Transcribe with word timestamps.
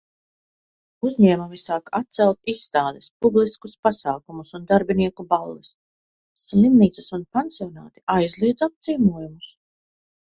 Uzņēmumi 1.07 1.57
sāk 1.63 1.89
atcelt 1.97 2.49
izstādes, 2.53 3.09
publiskus 3.25 3.75
pasākumus 3.87 4.53
un 4.59 4.65
darbinieku 4.71 5.25
balles. 5.33 5.69
Slimnīcas 6.45 7.11
un 7.19 7.27
pansionāti 7.39 8.03
aizliedz 8.15 8.67
apciemojumus. 8.69 9.53